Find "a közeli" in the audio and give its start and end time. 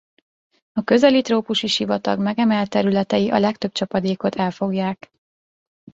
0.73-1.21